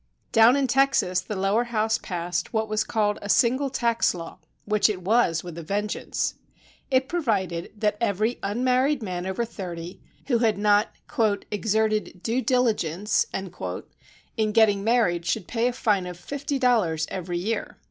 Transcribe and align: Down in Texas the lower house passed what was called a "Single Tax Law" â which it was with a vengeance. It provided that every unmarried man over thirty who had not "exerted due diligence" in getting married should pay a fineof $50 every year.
Down 0.31 0.55
in 0.55 0.65
Texas 0.65 1.21
the 1.21 1.35
lower 1.35 1.65
house 1.65 1.99
passed 1.99 2.53
what 2.53 2.67
was 2.67 2.83
called 2.83 3.19
a 3.21 3.29
"Single 3.29 3.69
Tax 3.69 4.15
Law" 4.15 4.39
â 4.41 4.47
which 4.65 4.89
it 4.89 5.03
was 5.03 5.43
with 5.43 5.59
a 5.59 5.61
vengeance. 5.61 6.33
It 6.89 7.07
provided 7.07 7.71
that 7.79 7.97
every 8.01 8.39
unmarried 8.41 9.03
man 9.03 9.27
over 9.27 9.45
thirty 9.45 10.01
who 10.25 10.39
had 10.39 10.57
not 10.57 10.91
"exerted 11.51 12.19
due 12.23 12.41
diligence" 12.41 13.27
in 14.37 14.51
getting 14.53 14.83
married 14.83 15.27
should 15.27 15.47
pay 15.47 15.67
a 15.67 15.71
fineof 15.71 16.15
$50 16.17 17.05
every 17.11 17.37
year. 17.37 17.77